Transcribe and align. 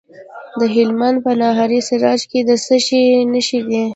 د 0.59 0.61
هلمند 0.75 1.17
په 1.25 1.31
ناهري 1.41 1.79
سراج 1.89 2.21
کې 2.31 2.39
د 2.49 2.51
څه 2.65 2.75
شي 2.85 3.01
نښې 3.31 3.59
دي؟ 3.67 3.83